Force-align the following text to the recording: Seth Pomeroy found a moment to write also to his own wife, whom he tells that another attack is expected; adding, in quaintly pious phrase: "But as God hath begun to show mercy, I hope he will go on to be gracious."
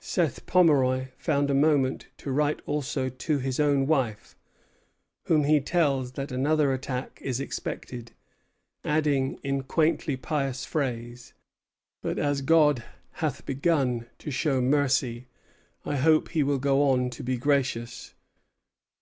Seth 0.00 0.44
Pomeroy 0.44 1.06
found 1.16 1.50
a 1.50 1.54
moment 1.54 2.08
to 2.18 2.30
write 2.30 2.60
also 2.66 3.08
to 3.08 3.38
his 3.38 3.58
own 3.58 3.86
wife, 3.86 4.36
whom 5.28 5.44
he 5.44 5.62
tells 5.62 6.12
that 6.12 6.30
another 6.30 6.74
attack 6.74 7.18
is 7.22 7.40
expected; 7.40 8.12
adding, 8.84 9.38
in 9.42 9.62
quaintly 9.62 10.14
pious 10.14 10.66
phrase: 10.66 11.32
"But 12.02 12.18
as 12.18 12.42
God 12.42 12.84
hath 13.24 13.46
begun 13.46 14.04
to 14.18 14.30
show 14.30 14.60
mercy, 14.60 15.26
I 15.86 15.96
hope 15.96 16.32
he 16.32 16.42
will 16.42 16.58
go 16.58 16.90
on 16.90 17.08
to 17.08 17.22
be 17.22 17.38
gracious." 17.38 18.12